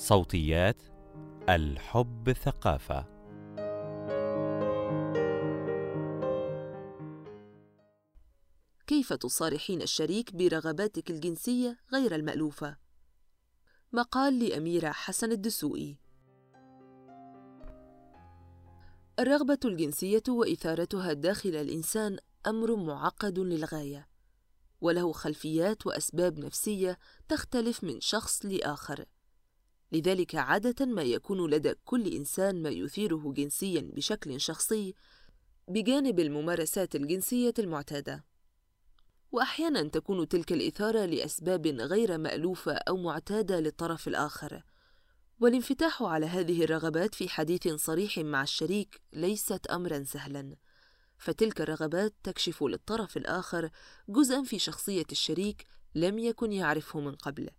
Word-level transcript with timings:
صوتيات 0.00 0.82
الحب 1.48 2.32
ثقافة. 2.32 3.06
كيف 8.86 9.12
تصارحين 9.12 9.82
الشريك 9.82 10.34
برغباتك 10.36 11.10
الجنسية 11.10 11.78
غير 11.92 12.14
المألوفة؟ 12.14 12.76
مقال 13.92 14.38
لأميرة 14.38 14.90
حسن 14.90 15.32
الدسوقي. 15.32 15.96
الرغبة 19.18 19.58
الجنسية 19.64 20.22
وإثارتها 20.28 21.12
داخل 21.12 21.56
الإنسان 21.56 22.18
أمر 22.46 22.76
معقد 22.76 23.38
للغاية 23.38 24.08
وله 24.80 25.12
خلفيات 25.12 25.86
وأسباب 25.86 26.38
نفسية 26.38 26.98
تختلف 27.28 27.84
من 27.84 28.00
شخص 28.00 28.46
لآخر. 28.46 29.04
لذلك 29.92 30.34
عادة 30.34 30.86
ما 30.86 31.02
يكون 31.02 31.50
لدى 31.50 31.74
كل 31.84 32.06
إنسان 32.06 32.62
ما 32.62 32.68
يثيره 32.68 33.32
جنسيا 33.36 33.90
بشكل 33.94 34.40
شخصي 34.40 34.94
بجانب 35.68 36.20
الممارسات 36.20 36.94
الجنسية 36.94 37.54
المعتادة. 37.58 38.24
وأحيانا 39.32 39.88
تكون 39.88 40.28
تلك 40.28 40.52
الإثارة 40.52 41.04
لأسباب 41.04 41.66
غير 41.66 42.18
مألوفة 42.18 42.72
أو 42.72 42.96
معتادة 42.96 43.60
للطرف 43.60 44.08
الآخر. 44.08 44.62
والانفتاح 45.40 46.02
على 46.02 46.26
هذه 46.26 46.64
الرغبات 46.64 47.14
في 47.14 47.28
حديث 47.28 47.68
صريح 47.68 48.18
مع 48.18 48.42
الشريك 48.42 49.00
ليست 49.12 49.66
أمرا 49.66 50.04
سهلا. 50.04 50.56
فتلك 51.18 51.60
الرغبات 51.60 52.14
تكشف 52.22 52.62
للطرف 52.62 53.16
الآخر 53.16 53.70
جزءا 54.08 54.42
في 54.42 54.58
شخصية 54.58 55.06
الشريك 55.12 55.66
لم 55.94 56.18
يكن 56.18 56.52
يعرفه 56.52 57.00
من 57.00 57.14
قبل. 57.14 57.50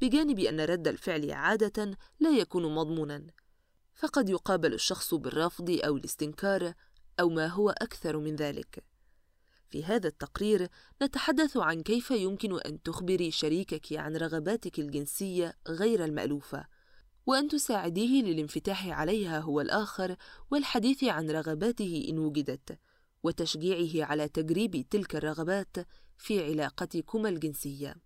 بجانب 0.00 0.38
أن 0.38 0.60
رد 0.60 0.88
الفعل 0.88 1.30
عادة 1.30 1.98
لا 2.20 2.30
يكون 2.30 2.74
مضمونا 2.74 3.26
فقد 3.94 4.28
يقابل 4.28 4.74
الشخص 4.74 5.14
بالرفض 5.14 5.80
أو 5.84 5.96
الاستنكار 5.96 6.74
أو 7.20 7.28
ما 7.28 7.46
هو 7.46 7.70
أكثر 7.70 8.18
من 8.18 8.36
ذلك. 8.36 8.84
في 9.68 9.84
هذا 9.84 10.08
التقرير 10.08 10.68
نتحدث 11.02 11.56
عن 11.56 11.82
كيف 11.82 12.10
يمكن 12.10 12.60
أن 12.60 12.82
تخبري 12.82 13.30
شريكك 13.30 13.92
عن 13.92 14.16
رغباتك 14.16 14.78
الجنسية 14.78 15.54
غير 15.68 16.04
المألوفة 16.04 16.66
وأن 17.26 17.48
تساعديه 17.48 18.22
للانفتاح 18.22 18.86
عليها 18.86 19.40
هو 19.40 19.60
الآخر 19.60 20.16
والحديث 20.50 21.04
عن 21.04 21.30
رغباته 21.30 22.06
إن 22.08 22.18
وجدت 22.18 22.78
وتشجيعه 23.22 24.06
على 24.06 24.28
تجريب 24.28 24.86
تلك 24.90 25.16
الرغبات 25.16 25.76
في 26.18 26.44
علاقتكما 26.44 27.28
الجنسية. 27.28 27.96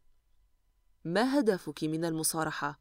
ما 1.08 1.38
هدفك 1.38 1.84
من 1.84 2.04
المصارحة؟ 2.04 2.80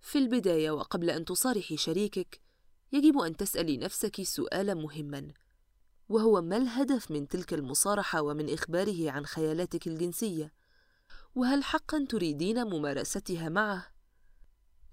في 0.00 0.18
البداية 0.18 0.70
وقبل 0.70 1.10
أن 1.10 1.24
تصارحي 1.24 1.76
شريكك 1.76 2.40
يجب 2.92 3.18
أن 3.18 3.36
تسألي 3.36 3.76
نفسك 3.76 4.22
سؤالا 4.22 4.74
مهما 4.74 5.32
وهو 6.08 6.42
ما 6.42 6.56
الهدف 6.56 7.10
من 7.10 7.28
تلك 7.28 7.54
المصارحة 7.54 8.22
ومن 8.22 8.52
إخباره 8.52 9.10
عن 9.10 9.26
خيالاتك 9.26 9.86
الجنسية؟ 9.86 10.52
وهل 11.34 11.64
حقا 11.64 12.06
تريدين 12.08 12.64
ممارستها 12.64 13.48
معه؟ 13.48 13.86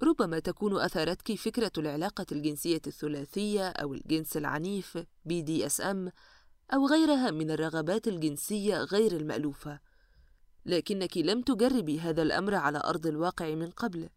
ربما 0.04 0.40
تكون 0.40 0.82
أثارتك 0.82 1.36
فكرة 1.36 1.72
العلاقة 1.78 2.26
الجنسية 2.32 2.82
الثلاثية 2.88 3.70
أو 3.70 3.94
الجنس 3.94 4.38
العنيف 4.38 4.98
ام 5.82 6.12
أو 6.74 6.88
غيرها 6.88 7.32
من 7.32 7.52
الرغبات 7.52 8.08
الجنسية 8.08 8.78
غير 8.78 9.12
المألوفة. 9.12 9.93
لكنك 10.66 11.18
لم 11.18 11.42
تجربي 11.42 12.00
هذا 12.00 12.22
الأمر 12.22 12.56
على 12.56 12.82
أرض 12.86 13.08
الواقع 13.08 13.56
من 13.56 13.70
قبل. 13.70 14.10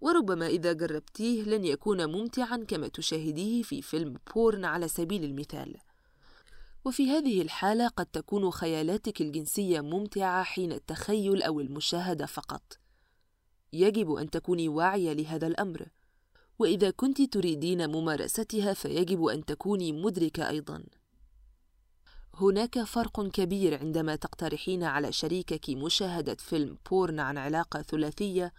وربما 0.00 0.46
إذا 0.46 0.72
جربتيه 0.72 1.42
لن 1.42 1.64
يكون 1.64 2.06
ممتعا 2.06 2.56
كما 2.68 2.88
تشاهديه 2.88 3.62
في 3.62 3.82
فيلم 3.82 4.16
بورن 4.34 4.64
على 4.64 4.88
سبيل 4.88 5.24
المثال. 5.24 5.76
وفي 6.84 7.10
هذه 7.10 7.42
الحالة 7.42 7.88
قد 7.88 8.06
تكون 8.06 8.50
خيالاتك 8.50 9.20
الجنسية 9.20 9.80
ممتعة 9.80 10.42
حين 10.42 10.72
التخيل 10.72 11.42
أو 11.42 11.60
المشاهدة 11.60 12.26
فقط. 12.26 12.78
يجب 13.72 14.12
أن 14.12 14.30
تكوني 14.30 14.68
واعية 14.68 15.12
لهذا 15.12 15.46
الأمر. 15.46 15.88
وإذا 16.58 16.90
كنت 16.90 17.22
تريدين 17.22 17.90
ممارستها 17.90 18.74
فيجب 18.74 19.24
أن 19.24 19.44
تكوني 19.44 19.92
مدركة 19.92 20.48
أيضا. 20.48 20.84
هناك 22.40 22.82
فرق 22.82 23.26
كبير 23.26 23.78
عندما 23.78 24.16
تقترحين 24.16 24.84
على 24.84 25.12
شريكك 25.12 25.70
مشاهدة 25.70 26.34
فيلم 26.34 26.78
بورن 26.90 27.20
عن 27.20 27.38
علاقة 27.38 27.82
ثلاثية 27.82 28.52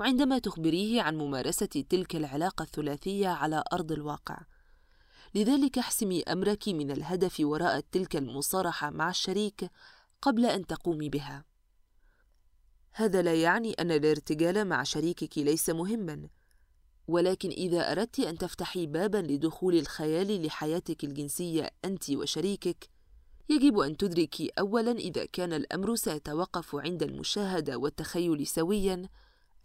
وعندما 0.00 0.38
تخبريه 0.38 1.02
عن 1.02 1.16
ممارسة 1.16 1.84
تلك 1.90 2.16
العلاقة 2.16 2.62
الثلاثية 2.62 3.28
على 3.28 3.64
أرض 3.72 3.92
الواقع. 3.92 4.38
لذلك 5.34 5.78
احسمي 5.78 6.22
أمرك 6.22 6.68
من 6.68 6.90
الهدف 6.90 7.36
وراء 7.40 7.80
تلك 7.92 8.16
المصارحة 8.16 8.90
مع 8.90 9.10
الشريك 9.10 9.70
قبل 10.22 10.46
أن 10.46 10.66
تقومي 10.66 11.08
بها. 11.08 11.44
هذا 12.92 13.22
لا 13.22 13.34
يعني 13.34 13.72
أن 13.72 13.90
الارتجال 13.90 14.64
مع 14.64 14.82
شريكك 14.82 15.38
ليس 15.38 15.70
مهما، 15.70 16.28
ولكن 17.08 17.48
إذا 17.48 17.92
أردت 17.92 18.20
أن 18.20 18.38
تفتحي 18.38 18.86
بابا 18.86 19.18
لدخول 19.18 19.74
الخيال 19.74 20.46
لحياتك 20.46 21.04
الجنسية 21.04 21.70
أنت 21.84 22.10
وشريكك، 22.10 22.93
يجب 23.48 23.78
أن 23.78 23.96
تدركي 23.96 24.50
أولاً 24.58 24.90
إذا 24.90 25.24
كان 25.24 25.52
الأمر 25.52 25.94
سيتوقف 25.94 26.76
عند 26.76 27.02
المشاهدة 27.02 27.76
والتخيل 27.76 28.46
سوياً 28.46 29.08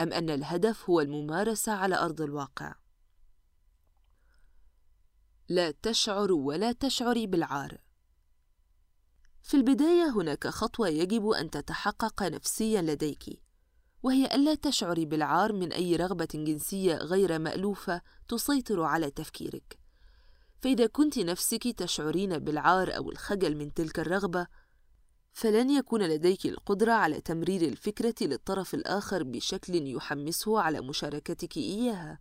أم 0.02 0.14
أن 0.14 0.30
الهدف 0.30 0.90
هو 0.90 1.02
الممارسة 1.02 1.72
على 1.72 1.96
أرض 1.96 2.22
الواقع. 2.22 2.76
لا 5.50 5.72
تشعر 5.72 6.32
ولا 6.32 6.72
تشعري 6.72 7.28
بالعار. 7.28 7.78
في 9.42 9.58
البداية 9.58 10.10
هناك 10.10 10.48
خطوة 10.48 10.88
يجب 10.88 11.30
أن 11.30 11.50
تتحقق 11.50 12.24
نفسياً 12.24 12.82
لديك، 12.82 13.42
وهي 14.04 14.36
ألا 14.36 14.56
تشعري 14.56 15.06
بالعار 15.06 15.54
من 15.54 15.74
أي 15.74 15.96
رغبة 15.96 16.28
جنسية 16.34 16.96
غير 16.96 17.40
مألوفة 17.40 18.02
تسيطر 18.28 18.82
على 18.82 19.12
تفكيرك. 19.12 19.79
فإذا 20.62 20.88
كنت 20.88 21.20
نفسك 21.20 21.68
تشعرين 21.68 22.40
بالعار 22.40 22.96
أو 22.98 23.12
الخجل 23.12 23.56
من 23.56 23.74
تلك 23.74 24.00
الرغبة 24.00 24.48
فلن 25.34 25.70
يكون 25.70 26.04
لديك 26.04 26.46
القدرة 26.46 26.92
على 26.92 27.22
تمرير 27.22 27.62
الفكرة 27.62 28.16
للطرف 28.22 28.74
الآخر 28.74 29.24
بشكل 29.24 29.88
يحمسه 29.96 30.60
على 30.60 30.82
مشاركتك 30.82 31.58
إياها. 31.58 32.20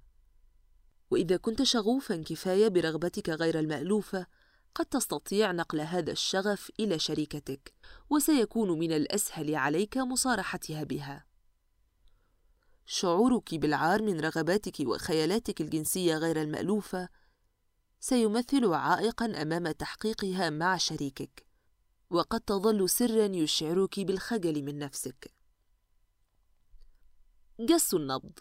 وإذا 1.10 1.36
كنت 1.36 1.62
شغوفا 1.62 2.16
كفاية 2.16 2.68
برغبتك 2.68 3.28
غير 3.28 3.58
المألوفة 3.58 4.26
قد 4.74 4.86
تستطيع 4.86 5.52
نقل 5.52 5.80
هذا 5.80 6.12
الشغف 6.12 6.70
إلى 6.80 6.98
شريكتك 6.98 7.74
وسيكون 8.10 8.78
من 8.78 8.92
الأسهل 8.92 9.54
عليك 9.54 9.98
مصارحتها 9.98 10.84
بها. 10.84 11.24
شعورك 12.86 13.54
بالعار 13.54 14.02
من 14.02 14.20
رغباتك 14.20 14.76
وخيالاتك 14.80 15.60
الجنسية 15.60 16.16
غير 16.16 16.42
المألوفة 16.42 17.08
سيمثل 18.00 18.72
عائقا 18.74 19.42
أمام 19.42 19.70
تحقيقها 19.70 20.50
مع 20.50 20.76
شريكك 20.76 21.46
وقد 22.10 22.40
تظل 22.40 22.88
سرا 22.88 23.26
يشعرك 23.26 24.00
بالخجل 24.00 24.62
من 24.62 24.78
نفسك. 24.78 25.34
جس 27.60 27.94
النبض. 27.94 28.38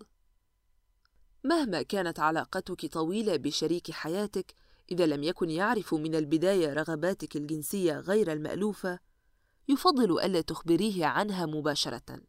مهما 1.44 1.82
كانت 1.82 2.20
علاقتك 2.20 2.86
طويلة 2.86 3.36
بشريك 3.36 3.92
حياتك 3.92 4.54
إذا 4.92 5.06
لم 5.06 5.24
يكن 5.24 5.50
يعرف 5.50 5.94
من 5.94 6.16
البداية 6.16 6.74
رغباتك 6.74 7.36
الجنسية 7.36 8.00
غير 8.00 8.32
المألوفة 8.32 9.00
يفضل 9.68 10.20
ألا 10.20 10.42
تخبريه 10.42 11.06
عنها 11.06 11.46
مباشرة. 11.46 12.22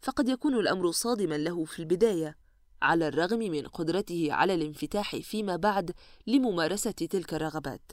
فقد 0.00 0.28
يكون 0.28 0.54
الأمر 0.54 0.90
صادما 0.90 1.38
له 1.38 1.64
في 1.64 1.78
البداية 1.78 2.36
على 2.82 3.08
الرغم 3.08 3.38
من 3.38 3.66
قدرته 3.66 4.32
على 4.32 4.54
الانفتاح 4.54 5.16
فيما 5.16 5.56
بعد 5.56 5.94
لممارسة 6.26 6.90
تلك 6.90 7.34
الرغبات. 7.34 7.92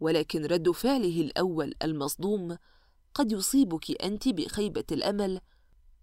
ولكن 0.00 0.44
رد 0.44 0.70
فعله 0.70 1.20
الأول 1.20 1.74
المصدوم 1.82 2.56
قد 3.14 3.32
يصيبك 3.32 4.02
أنت 4.02 4.28
بخيبة 4.28 4.84
الأمل 4.92 5.40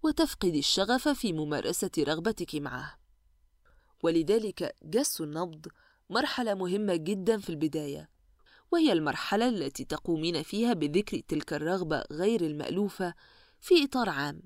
وتفقد 0.02 0.54
الشغف 0.54 1.08
في 1.08 1.32
ممارسة 1.32 1.90
رغبتك 1.98 2.54
معه. 2.54 2.98
ولذلك 4.02 4.74
جس 4.82 5.20
النبض 5.20 5.66
مرحلة 6.10 6.54
مهمة 6.54 6.96
جدا 6.96 7.38
في 7.38 7.50
البداية 7.50 8.08
وهي 8.72 8.92
المرحلة 8.92 9.48
التي 9.48 9.84
تقومين 9.84 10.42
فيها 10.42 10.72
بذكر 10.72 11.20
تلك 11.20 11.52
الرغبة 11.52 12.04
غير 12.12 12.40
المألوفة 12.40 13.14
في 13.60 13.84
إطار 13.84 14.08
عام. 14.08 14.42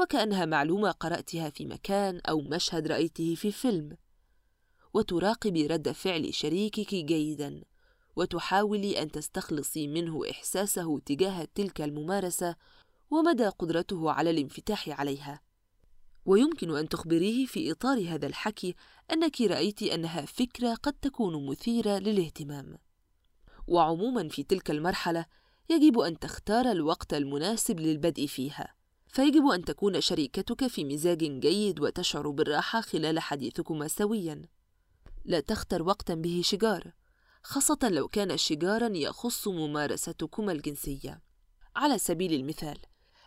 وكأنها 0.00 0.44
معلومة 0.44 0.90
قرأتها 0.90 1.50
في 1.50 1.66
مكان 1.66 2.20
أو 2.28 2.40
مشهد 2.40 2.86
رأيته 2.86 3.34
في 3.34 3.52
فيلم. 3.52 3.96
وتراقبي 4.94 5.66
رد 5.66 5.92
فعل 5.92 6.34
شريكك 6.34 6.94
جيدا 6.94 7.64
وتحاولي 8.16 9.02
أن 9.02 9.10
تستخلصي 9.10 9.88
منه 9.88 10.30
إحساسه 10.30 10.98
تجاه 10.98 11.48
تلك 11.54 11.80
الممارسة 11.80 12.56
ومدى 13.10 13.48
قدرته 13.48 14.10
على 14.10 14.30
الانفتاح 14.30 15.00
عليها. 15.00 15.40
ويمكن 16.24 16.76
أن 16.76 16.88
تخبريه 16.88 17.46
في 17.46 17.72
إطار 17.72 18.08
هذا 18.08 18.26
الحكي 18.26 18.74
أنك 19.12 19.40
رأيت 19.40 19.82
أنها 19.82 20.26
فكرة 20.26 20.74
قد 20.74 20.92
تكون 20.92 21.46
مثيرة 21.46 21.98
للاهتمام. 21.98 22.78
وعموما 23.66 24.28
في 24.28 24.42
تلك 24.42 24.70
المرحلة 24.70 25.26
يجب 25.70 25.98
أن 25.98 26.18
تختار 26.18 26.70
الوقت 26.70 27.14
المناسب 27.14 27.80
للبدء 27.80 28.26
فيها. 28.26 28.77
فيجب 29.08 29.46
أن 29.46 29.64
تكون 29.64 30.00
شريكتك 30.00 30.66
في 30.66 30.84
مزاج 30.84 31.40
جيد 31.40 31.80
وتشعر 31.80 32.30
بالراحة 32.30 32.80
خلال 32.80 33.18
حديثكما 33.18 33.88
سويا. 33.88 34.42
لا 35.24 35.40
تختر 35.40 35.82
وقتا 35.82 36.14
به 36.14 36.40
شجار 36.44 36.92
خاصة 37.42 37.78
لو 37.82 38.08
كان 38.08 38.36
شجارا 38.36 38.88
يخص 38.96 39.48
ممارستكما 39.48 40.52
الجنسية. 40.52 41.22
على 41.76 41.98
سبيل 41.98 42.32
المثال 42.32 42.78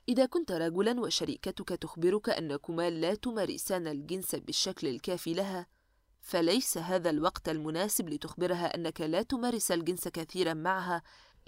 إذا 0.09 0.25
كنت 0.25 0.51
رجلا 0.51 1.01
وشريكتك 1.01 1.69
تخبرك 1.69 2.29
أنكما 2.29 2.89
لا 2.89 3.15
تمارسان 3.15 3.87
الجنس 3.87 4.35
بالشكل 4.35 4.87
الكافي 4.87 5.33
لها 5.33 5.67
فليس 6.21 6.77
هذا 6.77 7.09
الوقت 7.09 7.49
المناسب 7.49 8.09
لتخبرها 8.09 8.75
أنك 8.75 9.01
لا 9.01 9.21
تمارس 9.21 9.71
الجنس 9.71 10.07
كثيرا 10.07 10.53
معها 10.53 11.03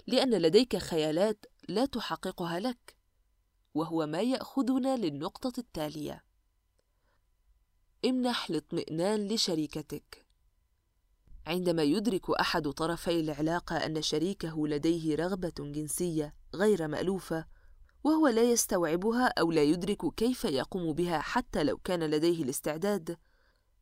لأن 0.06 0.34
لديك 0.34 0.76
خيالات 0.76 1.46
لا 1.68 1.86
تحققها 1.86 2.60
لك. 2.60 2.96
وهو 3.74 4.06
ما 4.06 4.20
يأخذنا 4.22 4.96
للنقطة 4.96 5.52
التالية. 5.58 6.24
امنح 8.04 8.50
الاطمئنان 8.50 9.28
لشريكتك. 9.28 10.26
عندما 11.46 11.82
يدرك 11.82 12.30
أحد 12.30 12.68
طرفي 12.68 13.20
العلاقة 13.20 13.76
أن 13.76 14.02
شريكه 14.02 14.68
لديه 14.68 15.16
رغبة 15.16 15.52
جنسية 15.58 16.34
غير 16.54 16.88
مألوفة 16.88 17.46
وهو 18.04 18.28
لا 18.28 18.42
يستوعبها 18.42 19.26
أو 19.26 19.52
لا 19.52 19.62
يدرك 19.62 20.14
كيف 20.14 20.44
يقوم 20.44 20.92
بها 20.92 21.18
حتى 21.18 21.64
لو 21.64 21.78
كان 21.78 22.02
لديه 22.10 22.42
الاستعداد 22.42 23.16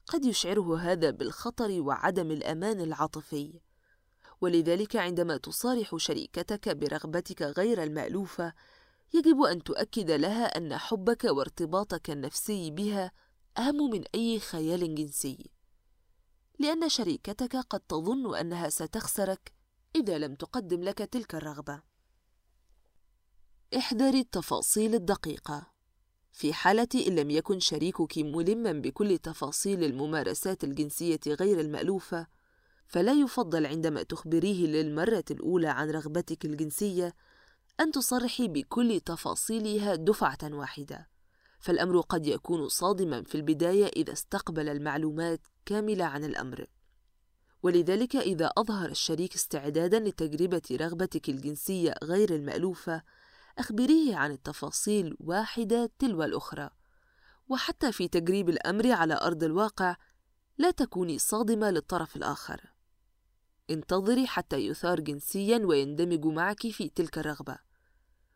قد 0.07 0.25
يشعره 0.25 0.79
هذا 0.79 1.11
بالخطر 1.11 1.81
وعدم 1.81 2.31
الأمان 2.31 2.81
العاطفي. 2.81 3.61
ولذلك 4.41 4.97
عندما 4.97 5.37
تصارح 5.37 5.97
شريكتك 5.97 6.69
برغبتك 6.69 7.43
غير 7.43 7.83
المألوفة 7.83 8.53
يجب 9.15 9.43
أن 9.43 9.63
تؤكد 9.63 10.11
لها 10.11 10.45
أن 10.45 10.77
حبك 10.77 11.25
وارتباطك 11.25 12.11
النفسي 12.11 12.71
بها 12.71 13.13
أهم 13.59 13.91
من 13.91 14.05
أي 14.15 14.41
خيال 14.41 14.95
جنسي 14.95 15.51
لأن 16.59 16.89
شريكتك 16.89 17.57
قد 17.57 17.81
تظن 17.81 18.37
أنها 18.37 18.69
ستخسرك 18.69 19.53
إذا 19.97 20.19
لم 20.19 20.35
تقدم 20.35 20.83
لك 20.83 20.99
تلك 20.99 21.35
الرغبة. 21.35 21.83
احذري 23.77 24.21
التفاصيل 24.21 24.95
الدقيقة. 24.95 25.73
في 26.33 26.53
حالة 26.53 26.89
إن 27.07 27.17
لم 27.17 27.31
يكن 27.31 27.61
شريكك 27.61 28.19
ملما 28.19 28.73
بكل 28.73 29.19
تفاصيل 29.19 29.85
الممارسات 29.85 30.65
الجنسية 30.65 31.21
غير 31.27 31.61
المألوفة 31.61 32.27
فلا 32.87 33.13
يفضل 33.13 33.67
عندما 33.67 34.03
تخبريه 34.03 34.67
للمرة 34.67 35.25
الأولى 35.31 35.69
عن 35.69 35.91
رغبتك 35.91 36.45
الجنسية 36.45 37.15
أن 37.81 37.93
تصرحي 37.93 38.49
بكل 38.49 39.01
تفاصيلها 39.01 39.95
دفعة 39.95 40.39
واحدة. 40.43 41.09
فالأمر 41.61 42.01
قد 42.01 42.27
يكون 42.27 42.69
صادما 42.69 43.23
في 43.23 43.35
البداية 43.35 43.87
إذا 43.87 44.13
استقبل 44.13 44.69
المعلومات 44.69 45.41
كاملة 45.67 46.05
عن 46.05 46.25
الأمر. 46.25 46.67
ولذلك 47.63 48.17
إذا 48.17 48.47
أظهر 48.57 48.89
الشريك 48.89 49.35
استعدادا 49.35 50.01
لتجربة 50.01 50.63
رغبتك 50.73 51.29
الجنسية 51.29 51.95
غير 52.03 52.35
المألوفة 52.35 53.03
أخبريه 53.59 54.17
عن 54.17 54.33
التفاصيل 54.33 55.17
واحدة 55.21 55.91
تلو 55.99 56.23
الأخرى. 56.23 56.71
وحتى 57.49 57.93
في 57.93 58.09
تجريب 58.09 58.49
الأمر 58.49 58.93
على 58.93 59.15
أرض 59.15 59.45
الواقع 59.45 59.97
لا 60.59 60.71
تكوني 60.71 61.19
صادمة 61.19 61.71
للطرف 61.71 62.17
الآخر. 62.17 62.72
انتظري 63.71 64.27
حتى 64.27 64.57
يثار 64.57 65.01
جنسيا 65.01 65.59
ويندمج 65.59 66.25
معك 66.25 66.69
في 66.69 66.89
تلك 66.89 67.19
الرغبة. 67.19 67.59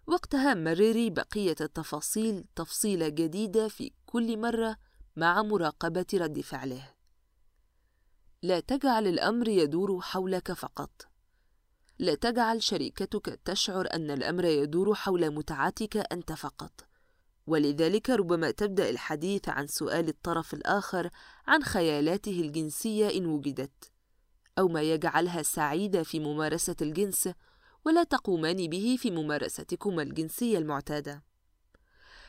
وقتها 0.07 0.55
مرري 0.55 1.11
بقية 1.11 1.57
التفاصيل 1.61 2.45
تفصيلة 2.57 3.09
جديدة 3.09 3.69
في 3.69 3.93
كل 4.07 4.39
مرة 4.39 4.77
مع 5.17 5.43
مراقبة 5.43 6.07
رد 6.15 6.41
فعله. 6.41 6.91
لا 8.43 8.61
تجعل 8.61 9.07
الأمر 9.07 9.49
يدور 9.49 10.01
حولك 10.01 10.53
فقط. 10.53 11.09
لا 11.99 12.15
تجعل 12.15 12.63
شريكتك 12.63 13.41
تشعر 13.45 13.89
أن 13.93 14.11
الأمر 14.11 14.45
يدور 14.45 14.95
حول 14.95 15.31
متعتك 15.31 15.97
أنت 15.97 16.33
فقط. 16.33 16.87
ولذلك 17.47 18.11
ربما 18.11 18.51
تبدأ 18.51 18.91
الحديث 18.91 19.49
عن 19.49 19.67
سؤال 19.67 20.09
الطرف 20.09 20.55
الآخر 20.55 21.11
عن 21.47 21.63
خيالاته 21.63 22.41
الجنسية 22.41 23.19
إن 23.19 23.27
وجدت. 23.27 23.96
أو 24.59 24.69
ما 24.69 24.83
يجعلها 24.83 25.43
سعيدة 25.43 26.03
في 26.03 26.21
ممارسة 26.21 26.77
الجنس 26.83 27.29
ولا 27.85 28.05
تقومان 28.05 28.69
به 28.69 28.97
في 28.99 29.11
ممارستكما 29.11 30.03
الجنسية 30.03 30.59
المعتادة. 30.59 31.23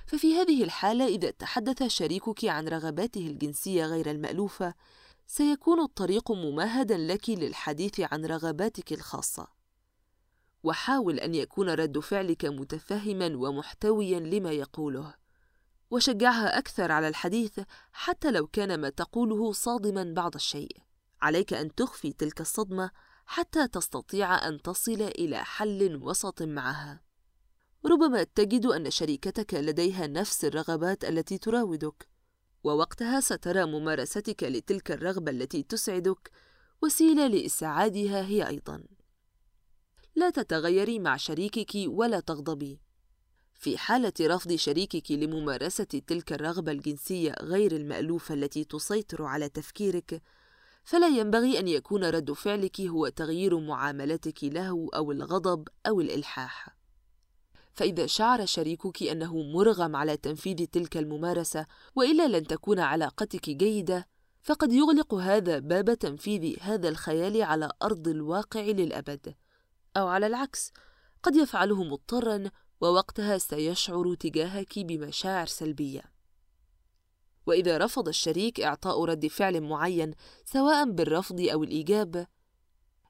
ففي 0.08 0.36
هذه 0.36 0.64
الحالة 0.64 1.06
إذا 1.06 1.32
تحدث 1.32 1.84
شريكك 1.84 2.46
عن 2.46 2.68
رغباته 2.68 3.28
الجنسية 3.28 3.86
غير 3.86 4.12
المألوفة 4.12 4.74
سيكون 5.28 5.80
الطريق 5.80 6.32
ممهدا 6.32 6.98
لك 6.98 7.30
للحديث 7.30 8.00
عن 8.00 8.26
رغباتك 8.26 8.94
الخاصة. 8.94 9.48
وحاول 10.64 11.20
أن 11.20 11.36
يكون 11.36 11.70
رد 11.70 12.00
فعلك 12.00 12.46
متفهما 12.46 13.36
ومحتويا 13.36 14.20
لما 14.20 14.52
يقوله. 14.52 15.14
وشجعها 15.92 16.58
أكثر 16.58 16.92
على 16.92 17.08
الحديث 17.08 17.60
حتى 17.92 18.32
لو 18.32 18.48
كان 18.48 18.82
ما 18.82 18.90
تقوله 18.90 19.52
صادما 19.52 20.14
بعض 20.14 20.36
الشيء. 20.36 20.87
عليك 21.22 21.54
أن 21.54 21.76
تخفي 21.76 22.14
تلك 22.14 22.42
الصدمة 22.42 22.92
حتى 23.26 23.68
تستطيع 23.68 24.48
أن 24.48 24.62
تصل 24.62 25.02
إلى 25.02 25.44
حل 25.44 26.00
وسط 26.02 26.42
معها. 26.42 27.02
ربما 27.86 28.24
تجد 28.24 28.66
أن 28.66 28.92
شريكتك 28.92 29.54
لديها 29.54 30.08
نفس 30.08 30.46
الرغبات 30.46 31.06
التي 31.06 31.38
تراودك 31.38 32.08
ووقتها 32.64 33.20
سترى 33.20 33.66
ممارستك 33.66 34.44
لتلك 34.44 34.92
الرغبة 34.92 35.32
التي 35.32 35.64
تسعدك 35.64 36.32
وسيلة 36.82 37.28
لإسعادها 37.28 38.26
هي 38.26 38.48
أيضاً. 38.48 38.84
لا 40.16 40.30
تتغيري 40.30 41.00
مع 41.00 41.18
شريكك 41.18 41.72
ولا 41.88 42.20
تغضبي. 42.20 42.80
في 43.54 43.78
حالة 43.78 44.14
رفض 44.22 44.56
شريكك 44.56 45.12
لممارسة 45.12 45.84
تلك 45.84 46.34
الرغبة 46.34 46.72
الجنسية 46.72 47.36
غير 47.42 47.72
المألوفة 47.72 48.34
التي 48.34 48.64
تسيطر 48.64 49.24
على 49.24 49.50
تفكيرك 49.50 50.22
فلا 50.88 51.08
ينبغي 51.08 51.60
أن 51.60 51.68
يكون 51.68 52.04
رد 52.04 52.32
فعلك 52.32 52.82
هو 52.82 53.08
تغيير 53.08 53.60
معاملتك 53.60 54.44
له 54.44 54.90
أو 54.96 55.12
الغضب 55.12 55.68
أو 55.88 56.02
الإلحاح. 56.02 56.78
فإذا 57.74 58.06
شعر 58.06 58.46
شريكك 58.46 59.04
أنه 59.04 59.38
مرغم 59.42 59.96
على 59.96 60.18
تنفيذ 60.18 60.66
تلك 60.66 60.98
الممارسة 60.98 61.66
وإلا 61.96 62.28
لن 62.28 62.48
تكون 62.48 62.80
علاقتك 62.80 63.50
جيدة 63.50 64.08
فقد 64.42 64.74
يغلق 64.74 65.14
هذا 65.14 65.60
باب 65.60 65.94
تنفيذ 65.94 66.56
هذا 66.62 66.90
الخيال 66.90 67.42
على 67.42 67.72
أرض 67.84 68.08
الواقع 68.08 68.62
للأبد. 68.62 69.36
أو 69.98 70.08
على 70.08 70.28
العكس 70.28 70.72
قد 71.24 71.36
يفعله 71.36 71.84
مضطرا 71.84 72.52
ووقتها 72.82 73.38
سيشعر 73.38 74.16
تجاهك 74.16 74.80
بمشاعر 74.80 75.46
سلبية. 75.46 76.17
وإذا 77.48 77.78
رفض 77.78 78.08
الشريك 78.08 78.62
إعطاء 78.62 79.06
رد 79.06 79.28
فعل 79.28 79.62
معين 79.62 80.14
سواء 80.46 80.92
بالرفض 80.92 81.42
أو 81.42 81.64
الإيجاب 81.64 82.28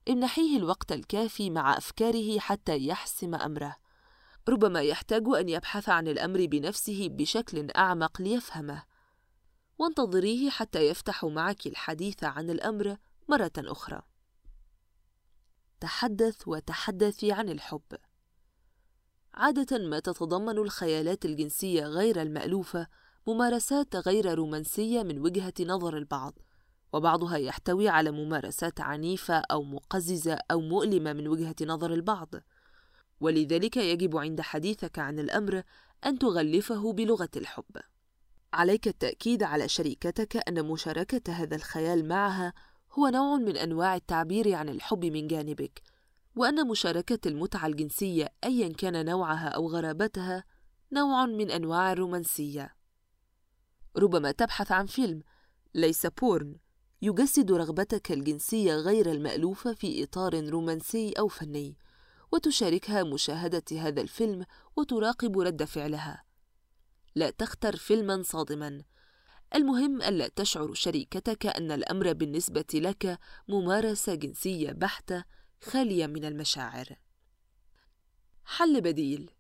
امنحيه 0.10 0.58
الوقت 0.58 0.91
الكافي 0.91 1.50
مع 1.50 1.77
أفكاره 1.77 2.39
حتى 2.39 2.88
يحسم 2.88 3.36
أمره. 3.36 3.75
ربما 4.50 4.82
يحتاج 4.82 5.24
أن 5.27 5.50
يبحث 5.50 5.89
عن 5.89 6.08
الأمر 6.08 6.46
بنفسه 6.46 7.08
بشكل 7.12 7.72
أعمق 7.72 8.22
ليفهمه. 8.22 8.84
وانتظريه 9.79 10.50
حتى 10.50 10.88
يفتح 10.88 11.25
معك 11.25 11.67
الحديث 11.67 12.24
عن 12.24 12.50
الأمر 12.50 12.98
مرة 13.27 13.51
أخرى. 13.58 14.01
تحدث 15.79 16.48
وتحدثي 16.48 17.32
عن 17.32 17.50
الحب. 17.50 17.98
عادة 19.34 19.77
ما 19.77 20.00
تتضمن 20.00 20.58
الخيالات 20.58 21.25
الجنسية 21.25 21.84
غير 21.84 22.22
المألوفة 22.22 22.88
ممارسات 23.27 23.96
غير 23.96 24.34
رومانسية 24.34 25.03
من 25.03 25.19
وجهة 25.19 25.53
نظر 25.60 25.98
البعض 25.98 26.39
وبعضها 26.93 27.38
يحتوي 27.38 27.89
على 27.89 28.12
ممارسات 28.12 28.81
عنيفة 28.81 29.34
أو 29.34 29.63
مقززة 29.63 30.39
أو 30.51 30.62
مؤلمة 30.62 31.13
من 31.13 31.27
وجهة 31.27 31.55
نظر 31.62 31.93
البعض. 31.93 32.36
ولذلك 33.19 33.77
يجب 33.77 34.17
عند 34.17 34.41
حديثك 34.41 35.00
عن 35.00 35.19
الأمر 35.19 35.63
أن 36.05 36.19
تغلفه 36.19 36.93
بلغة 36.93 37.29
الحب. 37.36 37.77
عليك 38.53 38.88
التأكيد 38.88 39.43
على 39.43 39.67
شريكتك 39.67 40.48
أن 40.50 40.65
مشاركة 40.65 41.34
هذا 41.34 41.55
الخيال 41.55 42.07
معها 42.07 42.53
هو 42.91 43.07
نوع 43.07 43.38
من 43.38 43.57
أنواع 43.57 43.96
التعبير 43.96 44.55
عن 44.55 44.69
الحب 44.69 45.05
من 45.05 45.27
جانبك 45.27 45.81
وأن 46.36 46.67
مشاركة 46.67 47.27
المتعة 47.27 47.67
الجنسية 47.67 48.29
أيا 48.43 48.74
كان 48.74 49.05
نوعها 49.05 49.48
أو 49.48 49.67
غرابتها 49.67 50.43
نوع 50.91 51.25
من 51.25 51.51
أنواع 51.51 51.91
الرومانسية. 51.91 52.76
ربما 53.98 54.32
تبحث 54.32 54.72
عن 54.72 54.86
فيلم. 54.86 55.24
ليس 55.75 56.06
بورن. 56.06 56.56
يجسد 57.01 57.51
رغبتك 57.51 58.12
الجنسية 58.12 58.75
غير 58.75 59.12
المألوفة 59.12 59.74
في 59.74 60.03
إطار 60.03 60.50
رومانسي 60.50 61.12
أو 61.12 61.27
فني 61.27 61.77
وتشاركها 62.32 63.03
مشاهدة 63.03 63.63
هذا 63.72 64.01
الفيلم 64.01 64.46
وتراقب 64.75 65.39
رد 65.39 65.63
فعلها. 65.63 66.24
لا 67.15 67.29
تختر 67.29 67.75
فيلما 67.75 68.24
صادما. 68.24 68.84
المهم 69.56 70.01
ألا 70.01 70.27
تشعر 70.27 70.74
شريكتك 70.74 71.46
أن 71.46 71.72
الأمر 71.72 72.13
بالنسبة 72.13 72.65
لك 72.74 73.20
ممارسة 73.48 74.15
جنسية 74.15 74.72
بحتة 74.72 75.24
خالية 75.63 76.08
من 76.08 76.25
المشاعر. 76.25 76.88
حل 78.46 78.82
بديل. 78.82 79.37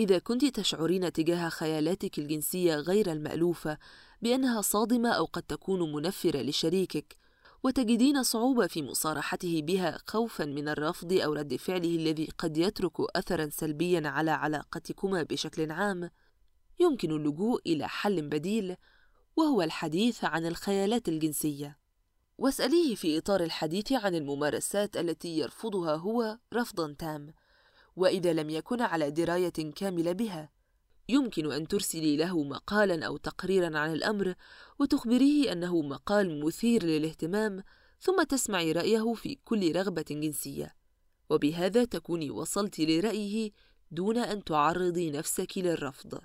إذا 0.00 0.18
كنت 0.18 0.44
تشعرين 0.44 1.12
تجاه 1.12 1.48
خيالاتك 1.48 2.18
الجنسية 2.18 2.74
غير 2.74 3.12
المألوفة 3.12 3.78
بأنها 4.22 4.60
صادمة 4.60 5.08
أو 5.08 5.24
قد 5.24 5.42
تكون 5.42 5.92
منفرة 5.92 6.42
لشريكك 6.42 7.16
وتجدين 7.62 8.22
صعوبة 8.22 8.66
في 8.66 8.82
مصارحته 8.82 9.62
بها 9.62 9.98
خوفا 10.06 10.44
من 10.44 10.68
الرفض 10.68 11.12
أو 11.12 11.32
رد 11.32 11.56
فعله 11.56 11.96
الذي 11.96 12.28
قد 12.38 12.58
يترك 12.58 13.16
أثرا 13.16 13.48
سلبيا 13.48 14.08
على 14.08 14.30
علاقتكما 14.30 15.22
بشكل 15.22 15.70
عام 15.70 16.10
يمكن 16.78 17.10
اللجوء 17.10 17.60
إلى 17.66 17.88
حل 17.88 18.28
بديل 18.28 18.76
وهو 19.36 19.62
الحديث 19.62 20.24
عن 20.24 20.46
الخيالات 20.46 21.08
الجنسية. 21.08 21.78
واسأليه 22.38 22.94
في 22.94 23.18
إطار 23.18 23.42
الحديث 23.42 23.92
عن 23.92 24.14
الممارسات 24.14 24.96
التي 24.96 25.38
يرفضها 25.38 25.96
هو 25.96 26.38
رفضا 26.54 26.94
تام. 26.98 27.32
وإذا 28.00 28.32
لم 28.32 28.50
يكن 28.50 28.80
على 28.80 29.10
دراية 29.10 29.72
كاملة 29.76 30.12
بها. 30.12 30.50
يمكن 31.08 31.52
أن 31.52 31.68
ترسلي 31.68 32.16
له 32.16 32.42
مقالا 32.42 33.06
أو 33.06 33.16
تقريرا 33.16 33.78
عن 33.78 33.92
الأمر 33.92 34.34
وتخبريه 34.78 35.52
أنه 35.52 35.82
مقال 35.82 36.44
مثير 36.44 36.82
للاهتمام 36.82 37.62
ثم 38.00 38.22
تسمعي 38.22 38.72
رأيه 38.72 39.14
في 39.14 39.38
كل 39.44 39.76
رغبة 39.76 40.04
جنسية. 40.10 40.74
وبهذا 41.30 41.84
تكوني 41.84 42.30
وصلت 42.30 42.80
لرأيه 42.80 43.50
دون 43.90 44.18
أن 44.18 44.44
تعرضي 44.44 45.10
نفسك 45.10 45.58
للرفض. 45.58 46.18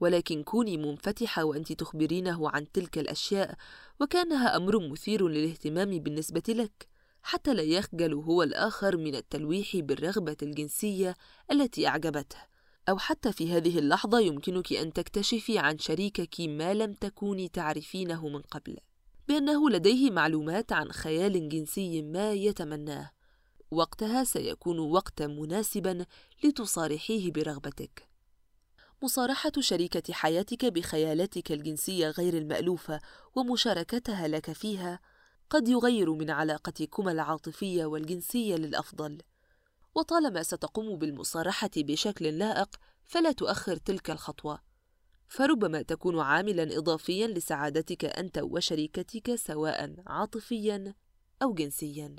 ولكن 0.00 0.42
كوني 0.42 0.76
منفتحة 0.76 1.44
وأنت 1.44 1.72
تخبرينه 1.72 2.50
عن 2.50 2.72
تلك 2.72 2.98
الأشياء 2.98 3.56
وكأنها 4.00 4.56
أمر 4.56 4.88
مثير 4.88 5.28
للاهتمام 5.28 5.98
بالنسبة 5.98 6.42
لك. 6.48 6.95
حتى 7.26 7.54
لا 7.54 7.62
يخجل 7.62 8.14
هو 8.14 8.42
الآخر 8.42 8.96
من 8.96 9.14
التلويح 9.14 9.76
بالرغبة 9.76 10.36
الجنسية 10.42 11.16
التي 11.52 11.86
أعجبته 11.86 12.36
أو 12.88 12.98
حتى 12.98 13.32
في 13.32 13.52
هذه 13.52 13.78
اللحظة 13.78 14.20
يمكنك 14.20 14.72
أن 14.72 14.92
تكتشفي 14.92 15.58
عن 15.58 15.78
شريكك 15.78 16.40
ما 16.40 16.74
لم 16.74 16.92
تكوني 16.92 17.48
تعرفينه 17.48 18.28
من 18.28 18.42
قبل 18.42 18.76
بأنه 19.28 19.70
لديه 19.70 20.10
معلومات 20.10 20.72
عن 20.72 20.92
خيال 20.92 21.48
جنسي 21.48 22.02
ما 22.02 22.32
يتمناه. 22.32 23.10
وقتها 23.70 24.24
سيكون 24.24 24.78
وقتا 24.78 25.26
مناسبا 25.26 26.06
لتصارحيه 26.44 27.32
برغبتك. 27.32 28.08
مصارحة 29.02 29.52
شريكة 29.60 30.12
حياتك 30.12 30.64
بخيالاتك 30.64 31.52
الجنسية 31.52 32.08
غير 32.08 32.38
المألوفة 32.38 33.00
ومشاركتها 33.36 34.28
لك 34.28 34.52
فيها 34.52 35.00
قد 35.50 35.68
يغير 35.68 36.12
من 36.12 36.30
علاقتكما 36.30 37.12
العاطفية 37.12 37.86
والجنسية 37.86 38.56
للأفضل. 38.56 39.18
وطالما 39.94 40.42
ستقوم 40.42 40.96
بالمصارحة 40.96 41.70
بشكل 41.76 42.38
لائق 42.38 42.76
فلا 43.04 43.32
تؤخر 43.32 43.76
تلك 43.76 44.10
الخطوة. 44.10 44.60
فربما 45.28 45.82
تكون 45.82 46.20
عاملا 46.20 46.78
إضافيا 46.78 47.26
لسعادتك 47.26 48.04
أنت 48.04 48.38
وشريكتك 48.38 49.34
سواء 49.34 49.94
عاطفيا 50.06 50.94
أو 51.42 51.54
جنسيا. 51.54 52.16